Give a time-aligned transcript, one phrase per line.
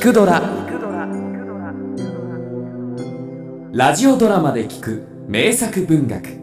[0.00, 0.40] 聞くドラ」
[3.70, 6.40] ラジオドラマで聞く名作文学。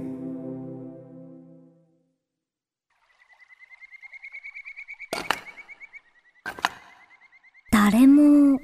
[7.72, 8.60] 誰も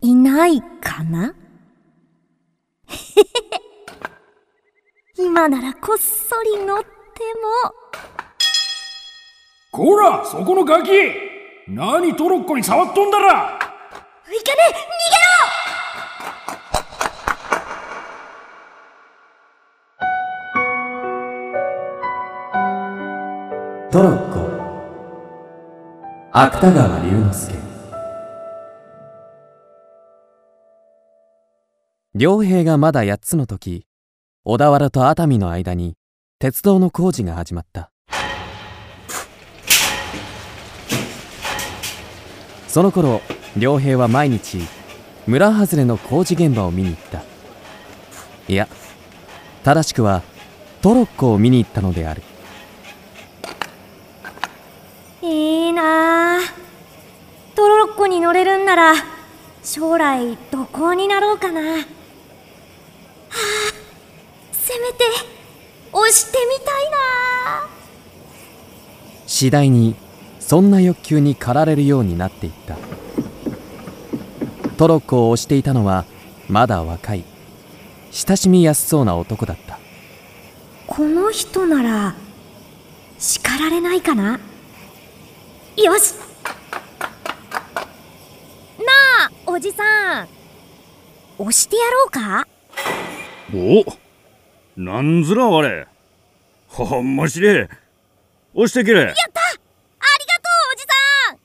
[0.00, 1.34] いないかな？
[5.18, 6.88] 今ならこっそり乗っても。
[9.72, 10.92] こらそこのガキ。
[11.68, 13.58] 何トロッコに触っとんだら
[14.34, 14.62] いかね
[23.90, 24.40] トロッコ。
[26.32, 27.54] 芥川龍之介。
[32.14, 33.86] 良平がまだ8つの時
[34.44, 35.94] 小田原と熱海の間に
[36.38, 37.90] 鉄道の工事が始まった。
[42.66, 43.20] その頃
[43.58, 44.60] 良平は毎日
[45.26, 47.22] 村外れの工事現場を見に行った。
[48.48, 48.66] いや
[49.62, 50.22] 正しくは
[50.80, 52.22] トロッコを見に行ったのである。
[55.22, 56.38] いいな。
[56.38, 56.40] あ
[57.54, 58.94] トロッコに乗れるんなら
[59.62, 61.60] 将来どこになろうかな。
[61.60, 61.84] はあ
[64.52, 65.04] せめて
[65.92, 67.68] 押してみたいな。
[69.26, 69.94] 次第に
[70.40, 72.76] そんな欲求に駆られるようになっていった
[74.82, 76.04] トロッコを押していたのは
[76.48, 77.22] まだ若い
[78.10, 79.78] 親しみやすそうな男だった。
[80.88, 82.16] この人なら
[83.16, 84.40] 叱られないかな？
[85.76, 86.14] よし！
[88.78, 88.84] な
[89.28, 90.28] あおじさん！
[91.38, 92.48] 押してやろうか？
[93.54, 93.84] お
[94.80, 95.86] なんずらあれ
[96.66, 97.70] ほんましれ。
[98.54, 100.92] 押してけれやったありがとうおじさ
[101.34, 101.38] ん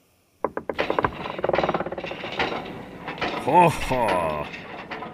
[3.52, 4.46] はは。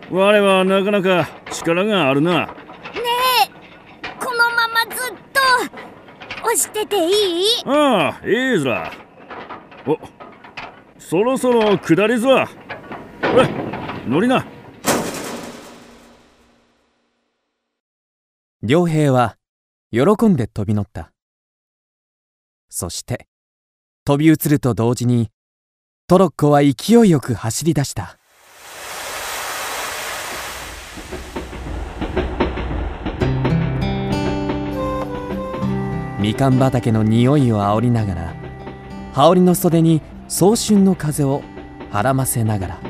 [0.10, 2.48] 我はなかなか力があるな。
[2.48, 2.54] ね
[3.46, 5.40] えこのままずっと
[6.44, 7.46] 押してていい？
[7.66, 8.92] ああいいずら
[9.86, 10.00] お
[10.98, 12.54] そろそろ下りずらほ
[13.38, 13.48] れ
[14.08, 14.46] 乗りな。
[18.64, 19.38] 良平は
[19.92, 21.12] 喜んで飛び乗った。
[22.70, 23.28] そして
[24.06, 25.30] 飛び移ると同時に
[26.08, 28.18] トロッコは勢いよく走り出した
[36.24, 38.34] みかん畑の匂いを煽りながら
[39.12, 41.44] 羽織の袖に早春の風を
[41.92, 42.80] はらませながら。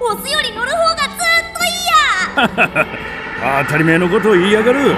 [0.00, 1.84] 押すより乗る方がずっといい
[2.72, 2.86] や。
[3.66, 4.96] 当たり前のことを言いやがる。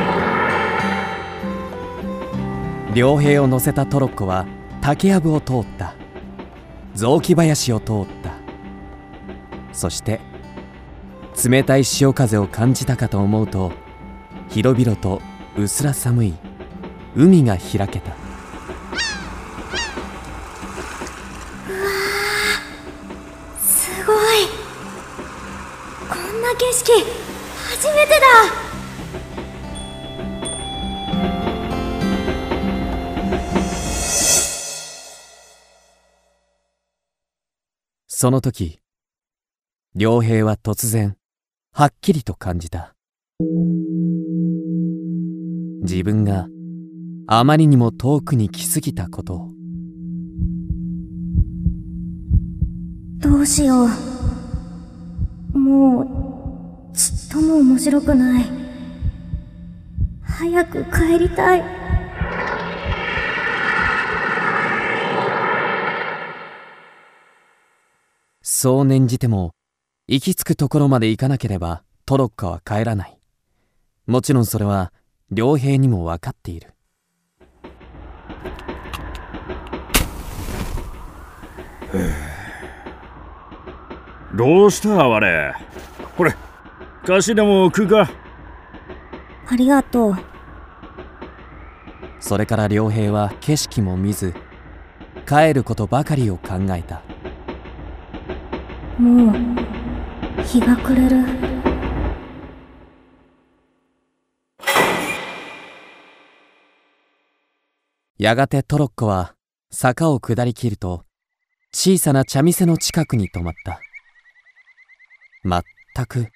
[2.94, 4.46] 良平を乗せたトロッコは
[4.82, 5.94] 竹やぶを通った。
[6.94, 8.30] 雑木林を通った。
[9.72, 10.20] そして
[11.42, 13.72] 冷たい潮風を感じたかと思うと
[14.48, 15.20] 広々と
[15.56, 16.34] 薄ら寒い
[17.16, 18.14] 海が開けた。
[23.58, 24.16] すごい。
[26.08, 26.92] こんな景色
[27.56, 28.26] 初めてだ。
[38.08, 38.80] その時
[39.94, 41.16] 良平は突然
[41.76, 42.94] はっきりと感じた。
[45.82, 46.46] 自分が
[47.26, 49.50] あまりにも遠くに来すぎたことを。
[53.18, 53.86] どうしよ
[55.52, 55.58] う。
[55.58, 56.02] も
[56.92, 58.44] うちっとも面白くない。
[60.22, 61.64] 早く帰りたい。
[68.42, 69.53] そう念じても
[70.06, 73.18] 行き着くところまで行かなければトロッコは帰らない。
[74.06, 74.92] もちろんそれは
[75.34, 76.74] 良平にも分かっている。
[84.34, 85.54] どうした我
[86.18, 86.34] これ
[87.06, 88.10] 菓子でも食うか？
[89.48, 90.16] ありがとう。
[92.20, 94.34] それから良平は景色も見ず
[95.26, 97.00] 帰ることばかりを考えた。
[98.98, 99.73] もう
[100.42, 101.16] 日が暮れる。
[108.18, 109.34] やがてトロッコは
[109.70, 111.04] 坂を下りきると
[111.72, 113.80] 小さな茶店の近くに止まった。
[115.44, 116.28] 全く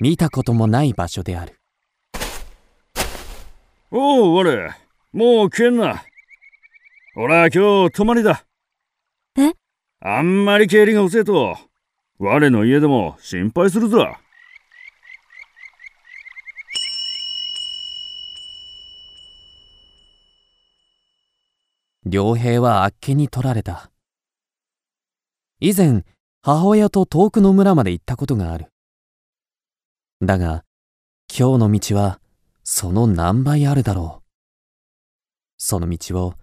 [0.00, 1.60] 見たこともない場所である。
[3.90, 4.74] おう我
[5.12, 6.02] もう帰んな。
[7.16, 8.44] 俺は今日泊まりだ。
[9.38, 9.52] え？
[10.00, 11.56] あんまり帰りが遅えと、
[12.18, 14.16] 我の家でも心配するぞ。
[22.08, 23.90] 良平はあっけに取られた。
[25.60, 26.04] 以前、
[26.40, 28.68] 母親と遠くの村まで行ったことがある。
[30.22, 30.64] だが、
[31.28, 32.20] 今日の道は
[32.62, 34.26] その何倍あるだろう。
[35.58, 36.34] その道を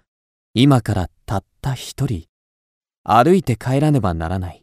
[0.54, 2.28] 今からたった一人
[3.04, 4.63] 歩いて帰らねばならない。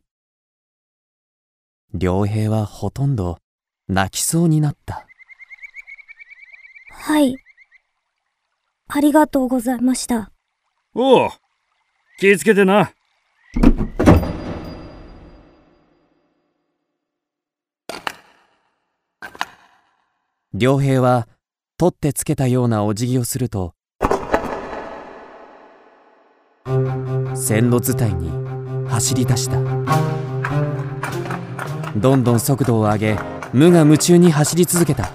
[1.93, 3.39] 良平はほとんど
[3.89, 5.07] 泣きそうになった。
[6.93, 7.37] はい。
[8.89, 10.31] ありがとうございました。
[10.95, 11.31] おう、
[12.19, 12.93] 気ぃつけてな。
[20.53, 21.29] 良平は
[21.79, 23.75] 取ってつけたようなお辞儀をすると
[27.35, 30.30] 線路伝いに走り出した
[31.97, 33.19] どんどん速度を上げ
[33.53, 35.11] 無我夢中に走り続けた。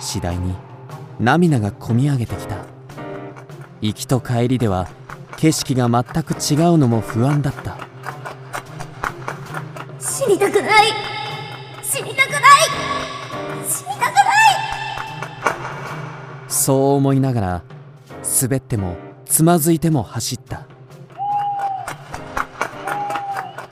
[0.00, 0.54] 次第に
[1.20, 2.56] 涙がこみ上げてきた。
[3.80, 4.88] 行きと帰りでは
[5.36, 7.76] 景色が全く違うのも不安だった。
[10.00, 10.86] 死にたくない。
[11.82, 12.40] 死にたくない。
[13.68, 14.24] 死にたくない。
[16.48, 17.62] そう思いながら
[18.42, 20.66] 滑ってもつまずいても走った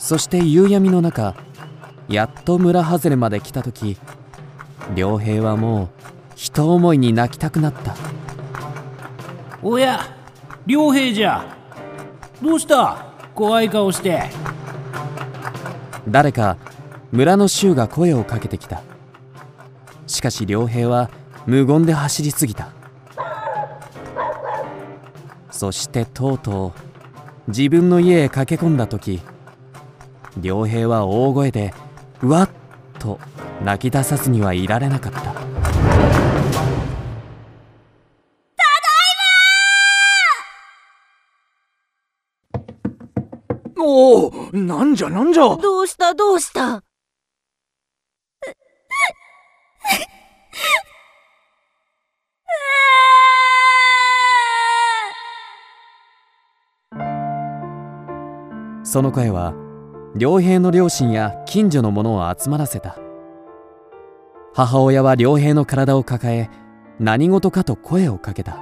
[0.02, 1.36] そして夕闇の中
[2.08, 3.96] やっと村外れまで来た時
[4.96, 5.88] 良平はもう
[6.34, 7.94] 一思いに泣きたくなった。
[9.62, 10.00] おや
[10.66, 11.56] 良平じゃ。
[12.42, 13.12] どうした？
[13.32, 14.24] 怖い顔して。
[16.08, 16.56] 誰か
[17.12, 18.82] 村の衆が声をかけてきた。
[20.08, 21.10] しかし良平は
[21.46, 22.70] 無言で走り過ぎた。
[25.52, 26.74] そしてとうと
[27.46, 29.20] う自分の家へ駆け込んだ時
[30.40, 31.74] 良平は大声で
[32.22, 32.48] 「うわっ!」
[32.98, 33.18] と
[33.62, 35.34] 泣き出さずにはいられなかった。
[43.84, 45.56] おおなんじゃなんじゃ。
[45.56, 46.14] どうした？
[46.14, 46.84] どうした？
[58.84, 59.54] その声は
[60.14, 62.98] 良平の両親や近所の者を集まらせた。
[64.52, 66.50] 母親は良平の体を抱え
[67.00, 68.58] 何事かと声をかけた。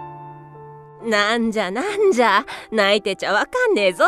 [1.04, 4.04] なんじゃなんじゃ泣いてちゃわかんねえぞ。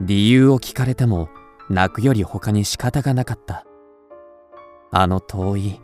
[0.00, 1.28] 理由を聞かれても
[1.68, 3.64] 泣くより他に仕方がなかった。
[4.90, 5.80] あの遠い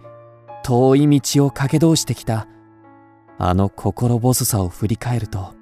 [0.64, 2.48] 遠い道を駆け通してきた。
[3.38, 5.55] あの心細さを振り返ると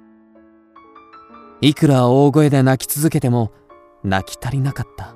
[1.61, 3.51] いくら大声で泣き続けても
[4.03, 5.15] 泣き足りなかった。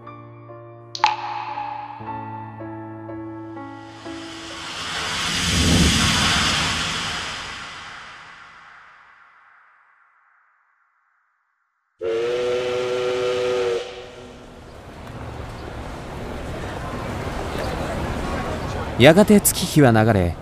[18.98, 20.36] やがて月日は流れ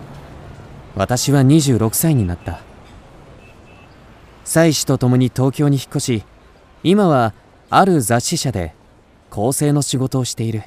[0.96, 2.67] 私は26歳になった。
[4.48, 6.24] 妻子と共に東京に引っ越し
[6.82, 7.34] 今は
[7.68, 8.74] ある雑誌社で
[9.28, 10.62] 構成の仕事をしている。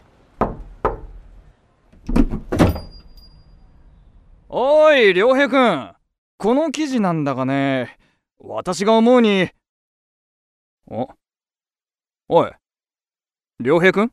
[4.49, 5.93] おい良平くん
[6.37, 7.97] この記事なんだがね。
[8.37, 9.49] 私が思うに。
[10.87, 11.09] お
[12.27, 12.51] おい
[13.63, 14.11] 良平くん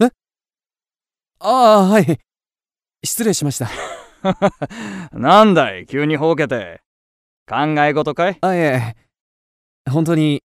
[0.00, 2.20] ああはい。
[3.02, 3.68] 失礼しました。
[5.10, 6.81] なんだい急にほうけて
[7.52, 8.38] 考え事かい？
[8.40, 8.96] あいえ。
[9.90, 10.42] 本当に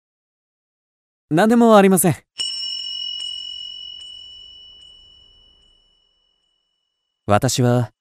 [1.30, 2.16] 何でもありません。
[7.28, 7.92] 私は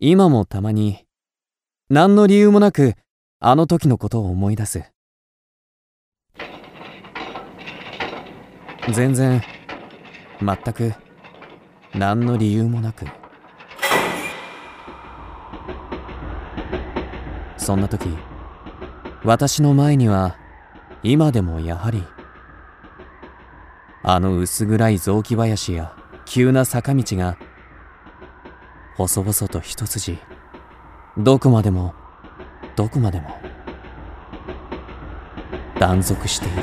[0.00, 1.06] 今もたまに
[1.88, 2.92] 何の理由もなく
[3.40, 4.84] あの時のことを思い出す。
[8.92, 9.40] 全然
[10.42, 10.92] 全く
[11.94, 13.06] 何の理由もなく。
[17.56, 18.10] そんな時
[19.24, 20.36] 私の前には
[21.04, 22.02] 今でもやはり
[24.02, 27.36] あの薄暗い雑木林や急な坂道が
[28.96, 30.18] 細々と一筋
[31.16, 31.94] どこまでも
[32.74, 33.30] どこまでも
[35.78, 36.62] 断続している。